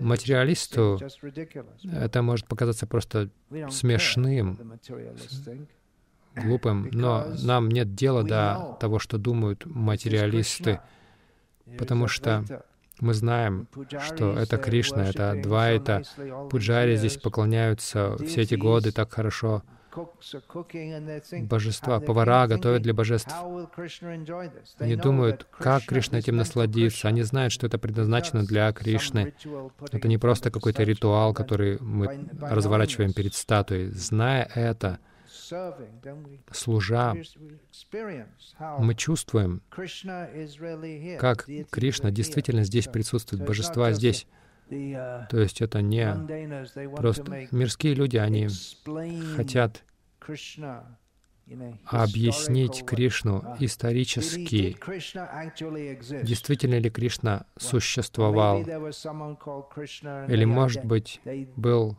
[0.00, 0.98] Материалисту
[1.92, 3.30] это может показаться просто
[3.70, 4.58] смешным.
[6.34, 10.80] глупым, но нам нет дела до того, что думают материалисты,
[11.78, 12.44] потому что
[12.98, 13.68] мы знаем,
[14.08, 16.02] что это Кришна, это Адвайта.
[16.50, 19.62] Пуджари здесь поклоняются все эти годы так хорошо.
[21.42, 23.34] Божества, повара готовят для божеств.
[24.78, 27.08] Они думают, как Кришна этим насладится.
[27.08, 29.34] Они знают, что это предназначено для Кришны.
[29.92, 33.90] Это не просто какой-то ритуал, который мы разворачиваем перед статуей.
[33.90, 34.98] Зная это,
[36.50, 37.14] служа,
[38.78, 39.62] мы чувствуем,
[41.18, 44.26] как Кришна действительно здесь присутствует, божества здесь.
[44.68, 46.06] То есть это не
[46.96, 48.48] просто мирские люди, они
[49.36, 49.84] хотят
[51.86, 54.76] объяснить Кришну исторически.
[56.24, 58.62] Действительно ли Кришна существовал?
[58.62, 61.20] Или, может быть,
[61.56, 61.98] был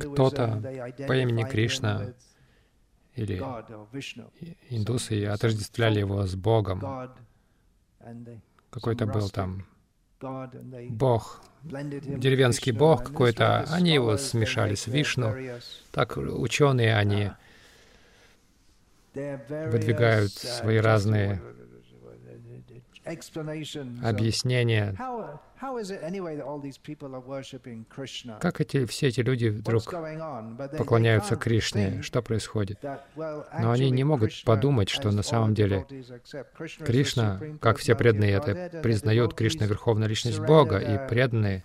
[0.00, 0.62] кто-то
[1.08, 2.14] по имени Кришна,
[3.14, 3.38] или
[4.68, 6.80] индусы отождествляли его с Богом.
[8.70, 9.66] Какой-то был там
[10.90, 15.34] бог, деревенский бог какой-то, они его смешали с Вишну.
[15.92, 17.30] Так ученые, они
[19.14, 21.40] выдвигают свои разные
[24.02, 24.94] объяснения.
[28.40, 29.84] Как эти, все эти люди вдруг
[30.76, 32.02] поклоняются Кришне?
[32.02, 32.78] Что происходит?
[33.14, 35.86] Но они не могут подумать, что на самом деле
[36.84, 41.64] Кришна, как все преданные это признают, Кришна— Верховная Личность Бога, и преданные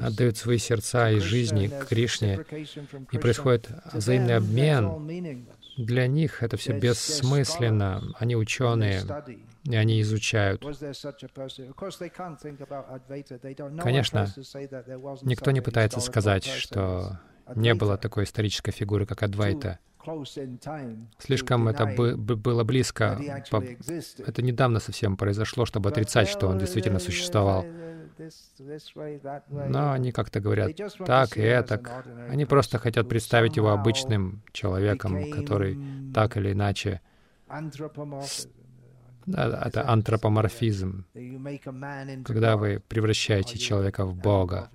[0.00, 2.44] отдают свои сердца и жизни Кришне,
[3.10, 5.48] и происходит взаимный обмен.
[5.76, 8.02] Для них это все бессмысленно.
[8.18, 9.02] Они ученые,
[9.64, 10.62] и они изучают.
[13.80, 14.26] Конечно,
[15.22, 17.20] никто не пытается сказать, что
[17.56, 19.78] не было такой исторической фигуры, как Адвайта.
[21.18, 23.20] Слишком это было близко.
[24.18, 27.64] Это недавно совсем произошло, чтобы отрицать, что он действительно существовал.
[29.50, 30.72] Но они как-то говорят
[31.06, 31.80] так и это.
[32.28, 35.78] Они просто хотят представить его обычным человеком, который
[36.12, 37.00] так или иначе
[39.26, 41.04] это антропоморфизм,
[42.24, 44.70] когда вы превращаете человека в Бога.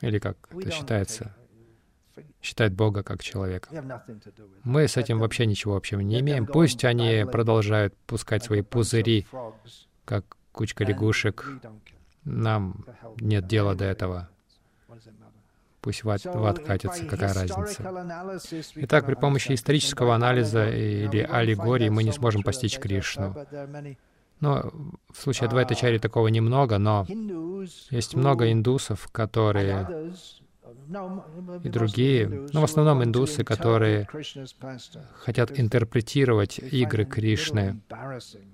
[0.00, 1.36] Или как это считается,
[2.42, 3.68] считает Бога как человека.
[4.64, 6.46] Мы с этим вообще ничего общего не имеем.
[6.46, 9.26] Пусть они продолжают пускать свои пузыри,
[10.04, 11.46] как кучка лягушек.
[12.24, 12.84] Нам
[13.20, 14.28] нет дела до этого.
[15.80, 17.80] Пусть в ад, в ад катится, какая разница.
[18.74, 23.36] Итак, при помощи исторического анализа или аллегории мы не сможем постичь Кришну.
[24.40, 24.72] Но
[25.12, 27.06] в случае Адвайтачари такого немного, но
[27.90, 30.12] есть много индусов, которые
[31.62, 34.08] и другие, но ну, в основном индусы, которые
[35.14, 37.80] хотят интерпретировать игры Кришны,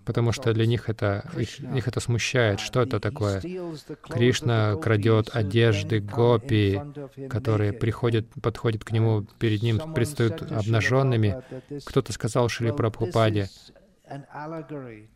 [0.05, 2.61] потому что для них это, их, их это смущает.
[2.61, 3.41] Что это такое?
[4.03, 6.81] Кришна крадет одежды гопи,
[7.29, 11.43] которые приходят, подходят к нему, перед ним предстают обнаженными.
[11.85, 13.49] Кто-то сказал Шри Прабхупаде,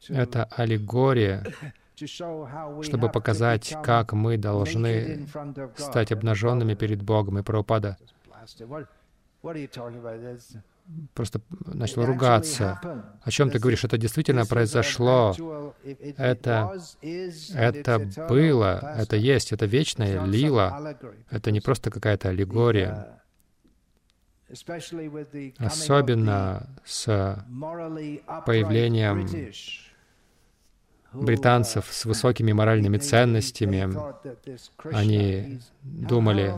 [0.09, 1.45] это аллегория
[2.83, 5.27] чтобы показать, как мы должны
[5.77, 7.39] стать обнаженными перед Богом.
[7.39, 7.97] И Прабхупада
[11.15, 12.81] просто начал ругаться.
[13.23, 13.85] О чем ты говоришь?
[13.85, 15.35] Это действительно произошло.
[16.17, 16.81] Это,
[17.55, 20.97] это было, это есть, это вечная лила.
[21.31, 23.21] Это не просто какая-то аллегория.
[25.59, 27.45] Особенно с
[28.47, 29.29] появлением
[31.13, 33.89] британцев с высокими моральными ценностями.
[34.95, 36.55] Они думали,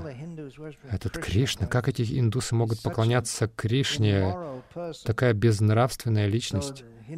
[0.91, 4.35] этот Кришна, как эти индусы могут поклоняться Кришне?
[5.05, 6.85] Такая безнравственная личность.
[7.09, 7.15] И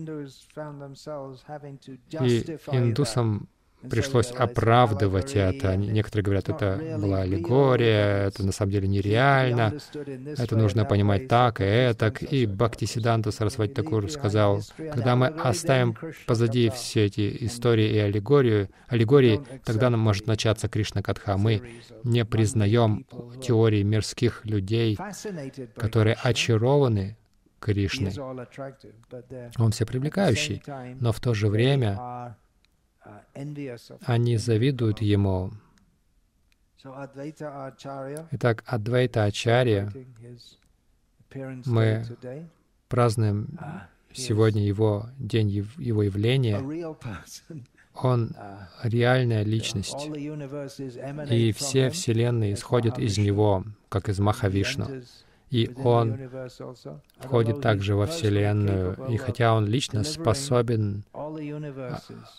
[2.71, 3.49] индусам
[3.91, 5.77] пришлось оправдывать это.
[5.77, 9.75] Некоторые говорят, это была аллегория, это на самом деле нереально,
[10.39, 12.23] это нужно понимать так и этак.
[12.23, 19.41] И Бхактисиданта Сарасвати Такур сказал, когда мы оставим позади все эти истории и аллегорию, аллегории,
[19.65, 21.37] тогда нам может начаться Кришна Катха.
[21.37, 21.63] Мы
[22.05, 23.07] не признаем
[23.43, 24.99] теории мирских людей,
[25.77, 27.17] которые очарованы
[27.61, 28.13] Кришной.
[29.59, 30.63] Он все привлекающий,
[31.01, 32.37] но в то же время
[34.05, 35.53] они завидуют ему.
[38.33, 39.91] Итак, Адвайта Ачарья,
[41.67, 42.05] мы
[42.89, 43.59] празднуем
[44.13, 46.61] сегодня его день его явления.
[47.95, 48.35] Он
[48.83, 50.09] реальная личность,
[51.31, 54.89] и все вселенные исходят из него, как из Махавишну.
[55.53, 56.19] И Он
[57.19, 58.97] входит также во Вселенную.
[59.11, 61.05] И хотя Он лично способен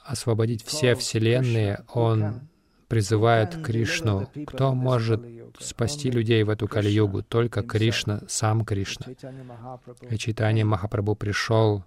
[0.03, 2.49] освободить все Вселенные, Он
[2.87, 4.27] призывает Кришну.
[4.47, 5.21] Кто может
[5.59, 7.21] спасти людей в эту Кали-югу?
[7.21, 9.05] Только Кришна, сам Кришна.
[10.09, 11.85] И Чайтанья Махапрабху пришел.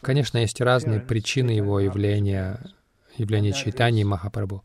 [0.00, 2.60] Конечно, есть разные причины его явления,
[3.16, 4.62] явления Чайтаньи Махапрабху.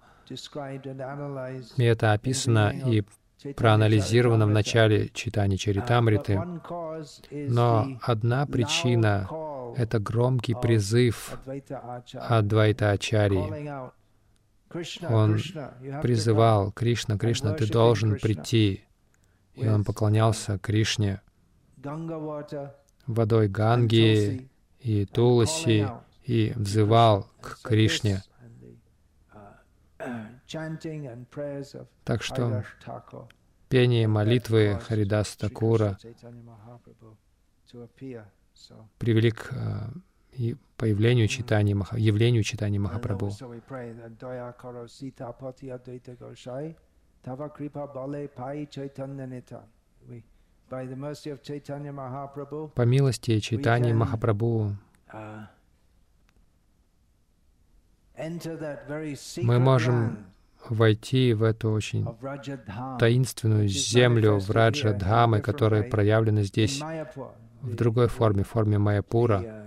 [1.78, 3.03] И это описано и
[3.55, 6.41] проанализировано в начале читания Чаритамриты.
[7.32, 9.30] Но одна причина—
[9.78, 11.38] это громкий призыв
[12.13, 13.71] Адвайта Ачарьи.
[15.09, 15.39] Он
[16.01, 18.84] призывал Кришна, Кришна, ты должен прийти.
[19.53, 21.21] И он поклонялся Кришне
[23.07, 24.49] водой Ганги
[24.80, 25.88] и Туласи
[26.23, 28.21] и взывал к Кришне.
[32.03, 32.63] Так что
[33.69, 35.97] пение молитвы Харидас Такура
[38.97, 43.31] привели к э, появлению читания, явлению читания Махапрабху.
[52.75, 54.75] По милости Чайтани Махапрабху
[59.41, 60.26] мы можем
[60.70, 62.05] войти в эту очень
[62.99, 66.82] таинственную землю в Раджадхамы, которая проявлена здесь
[67.61, 69.65] в другой форме, в форме Майяпура.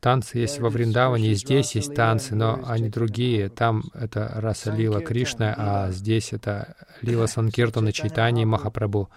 [0.00, 3.48] Танцы есть во Вриндаване, и здесь есть танцы, но они другие.
[3.48, 9.08] Там это раса Лила Кришна, а здесь это Лила Санкиртана Чайтани Махапрабху.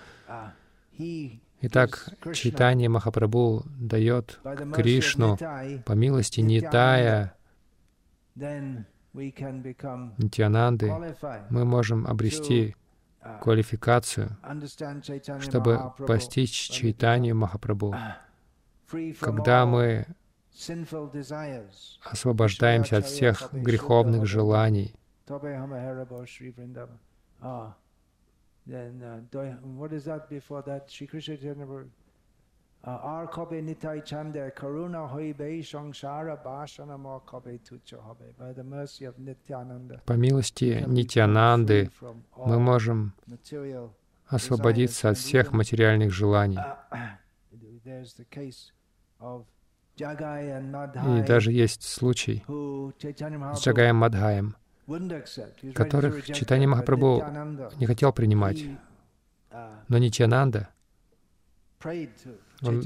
[1.64, 4.40] Итак, читание Махапрабху дает
[4.74, 5.38] Кришну
[5.86, 7.36] по милости Нитая,
[9.14, 10.92] Нитянанды,
[11.50, 12.76] мы можем обрести
[13.42, 14.38] квалификацию,
[15.40, 17.96] чтобы постичь читание Махапрабху.
[19.20, 20.08] Когда мы
[22.04, 24.96] освобождаемся от всех греховных желаний,
[28.68, 30.90] Then uh, what is that before that?
[30.90, 31.86] Sri Krishna Chaitanya
[32.84, 38.34] R kobe nitai chande karuna hoibe shangshara bhasanamo kobe tucha hobe.
[38.40, 40.02] By the mercy of Nityananda.
[40.06, 41.92] По милости Нитянанды
[42.38, 43.14] мы можем
[44.28, 46.58] освободиться от всех материальных желаний.
[49.96, 54.56] И даже есть случай с Джагаем Мадхаем,
[55.74, 57.24] которых Читани Махапрабху
[57.78, 58.66] не хотел принимать.
[59.88, 60.70] Но Нитянанда,
[62.64, 62.84] он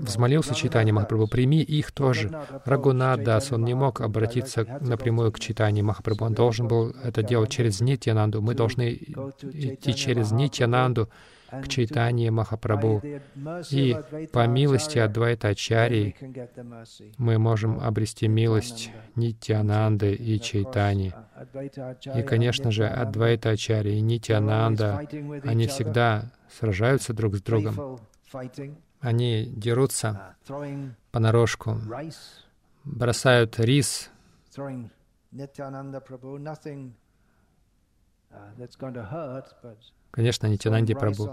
[0.00, 2.30] взмолился Читани Махапрабху, прими их тоже.
[2.64, 7.80] Рагунадас, он не мог обратиться напрямую к Читани Махапрабху, он должен был это делать через
[7.80, 8.42] Нитянанду.
[8.42, 11.08] Мы должны идти через Нитянанду,
[11.50, 13.02] к Чайтанье Махапрабху.
[13.70, 13.96] И
[14.32, 16.14] по милости Адвайта Ачарьи
[17.16, 21.14] мы можем обрести милость Нитянанды и Чайтани.
[22.14, 25.06] И, конечно же, Адвайта Ачарьи и Нитянанда,
[25.44, 27.98] они всегда сражаются друг с другом.
[29.00, 30.36] Они дерутся
[31.12, 31.78] понарошку,
[32.84, 34.10] бросают рис,
[40.10, 41.28] Конечно, Нитянанди Прабhu.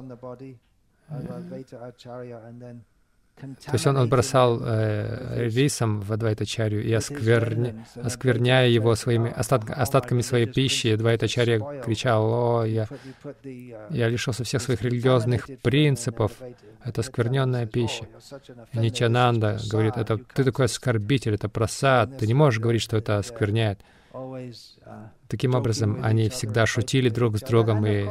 [3.37, 9.71] То есть он, он бросал э, рисом в Адвайтачарью и оскверня, оскверняя его своими остатк,
[9.71, 12.87] остатками своей пищи, Адвайтачарья кричал, «О, я,
[13.89, 16.31] я лишился всех своих религиозных принципов,
[16.81, 18.07] это оскверненная пища».
[18.71, 23.17] И Нитянанда говорит, это ты такой оскорбитель, это просад, ты не можешь говорить, что это
[23.17, 23.81] оскверняет.
[25.27, 28.05] Таким образом, они всегда шутили друг с другом и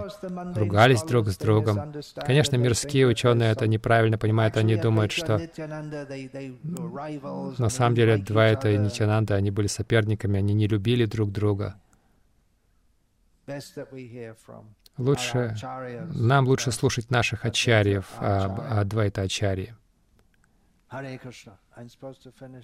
[0.54, 1.94] ругались друг с другом.
[2.16, 5.40] Конечно, мирские ученые это неправильно понимают, они думают, что
[7.58, 11.76] на самом деле Двайта и Нитянанда, они были соперниками, они не любили друг друга.
[14.96, 15.56] Лучше,
[16.14, 19.74] нам лучше слушать наших ачарьев, Адвайта Ачарьи.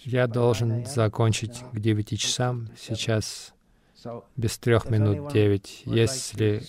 [0.05, 2.69] Я должен закончить к девяти часам.
[2.77, 3.55] Сейчас
[4.37, 5.83] без трех минут девять.
[5.85, 6.63] Если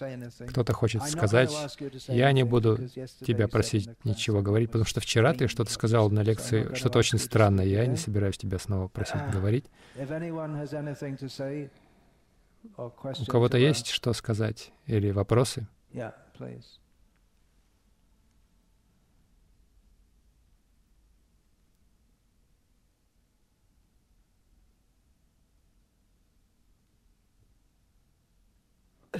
[0.48, 1.52] кто-то хочет сказать,
[2.08, 2.78] я не буду
[3.26, 7.66] тебя просить ничего говорить, потому что вчера ты что-то сказал на лекции, что-то очень странное.
[7.66, 9.66] Я не собираюсь тебя снова просить говорить.
[12.78, 15.68] У кого-то есть что сказать или вопросы?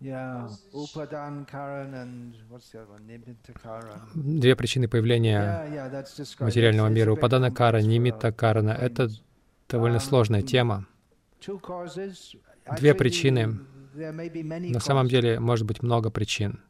[0.00, 0.48] Yeah.
[4.14, 5.90] Две причины появления
[6.38, 7.12] материального мира.
[7.12, 8.70] Упадана кара, нимита карана.
[8.70, 9.08] Это
[9.68, 10.86] довольно сложная тема.
[12.76, 13.58] Две причины.
[13.94, 16.60] На самом деле может быть много причин.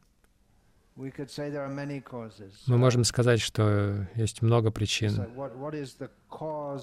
[2.67, 5.13] Мы можем сказать, что есть много причин.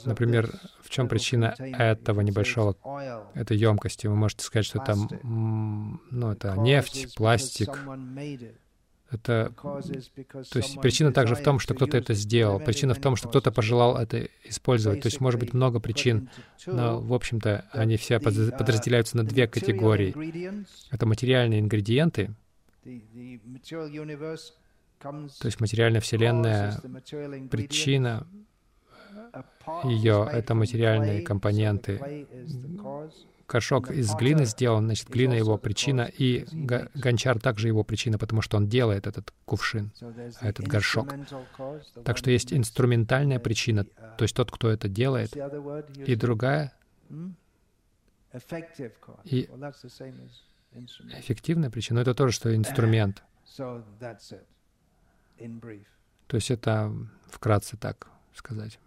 [0.04, 0.50] Например,
[0.80, 2.76] в чем причина этого небольшого
[3.34, 4.06] этой емкости?
[4.06, 5.20] Вы можете сказать, что это, Plastic.
[5.22, 7.78] м, ну, это нефть, пластик.
[9.08, 12.58] Это, то есть причина также в том, что кто-то это сделал.
[12.58, 15.02] Причина в том, что кто-то пожелал это использовать.
[15.02, 16.30] То есть может быть много причин,
[16.64, 20.14] но, в общем-то, они все uh, подразделяются на две категории.
[20.90, 22.34] Это материальные ингредиенты,
[24.98, 26.80] то есть материальная Вселенная,
[27.50, 28.26] причина
[29.84, 32.26] ее это материальные компоненты.
[33.48, 36.46] Горшок из глины сделан, значит, глина его причина, и
[36.94, 39.92] гончар также его причина, потому что он делает этот кувшин.
[40.40, 41.14] А этот горшок.
[42.04, 45.36] Так что есть инструментальная причина, uh, то есть тот, кто это делает,
[46.04, 46.72] и другая
[47.08, 47.34] Hmm?
[49.24, 49.48] И-
[51.18, 51.96] Эффективная причина.
[51.96, 53.22] Но это тоже, что инструмент.
[56.26, 56.92] То есть это
[57.28, 58.78] вкратце так сказать.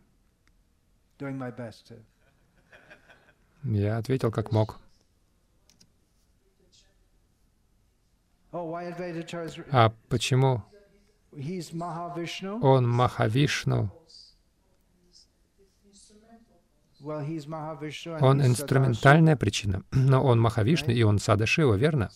[3.64, 4.80] Я ответил как мог.
[8.52, 8.74] Oh,
[9.72, 10.64] А почему
[12.62, 13.92] он Махавишну?
[17.02, 22.10] Он инструментальная причина, но он Махавишну, и он Садашива, верно?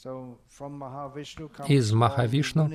[1.68, 2.70] Из Махавишну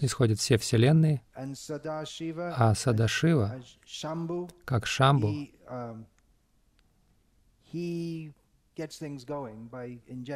[0.00, 3.60] Исходят все вселенные, а Садашива,
[4.64, 5.28] как Шамбу,
[5.68, 6.04] um,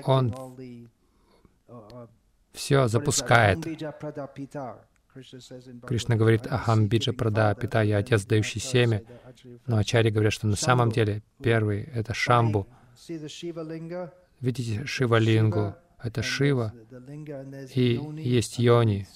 [0.05, 0.89] Он uh,
[1.69, 2.09] uh,
[2.53, 3.59] все запускает.
[5.87, 9.03] Кришна говорит, «Ахам "I seek to биджа прада father", пита, я and отец, дающий семя.
[9.67, 12.67] Но ачари говорят, что на самом деле первый— это Шамбу.
[14.41, 15.75] Видите Шива-лингу?
[16.03, 16.73] Это Шива,
[17.75, 19.07] и есть йони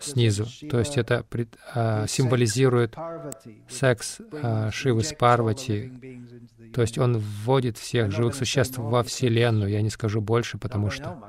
[0.00, 0.46] снизу.
[0.68, 1.24] То есть это
[1.74, 2.96] а, символизирует
[3.68, 5.92] секс а, Шивы с Парвати.
[6.74, 9.70] То есть он вводит всех живых существ во Вселенную.
[9.70, 11.22] Я не скажу больше, потому что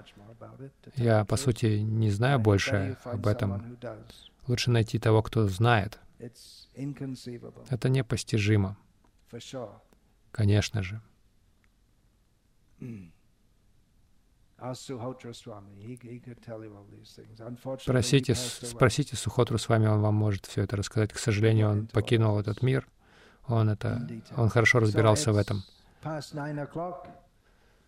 [0.95, 3.78] я, по сути, не знаю больше об этом.
[4.47, 5.99] Лучше найти того, кто знает.
[7.70, 8.78] Это непостижимо,
[10.32, 11.01] конечно же.
[18.34, 18.66] Away.
[18.66, 21.12] спросите Сухотру с вами, он вам может все это рассказать.
[21.12, 22.88] К сожалению, он покинул этот мир.
[23.47, 25.64] Он это, он хорошо разбирался в этом.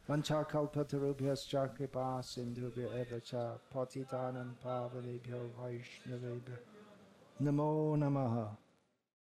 [0.07, 6.57] Vanchakalpatarubhyas chakripa sindhubhya evacha patitanam pavanibhyo vaishnavibhyo.
[7.39, 8.64] Namo namaha.